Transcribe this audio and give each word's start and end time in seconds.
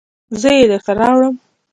زه 0.41 0.49
یې 0.57 0.65
درته 0.71 0.91
راوړم 0.99 1.35